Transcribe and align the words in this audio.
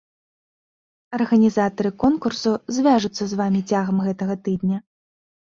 Арганізатары 1.17 1.91
конкурсу 2.03 2.53
звяжуцца 2.79 3.23
з 3.35 3.41
вамі 3.43 3.61
цягам 3.69 3.97
гэтага 4.09 4.35
тыдня. 4.49 4.77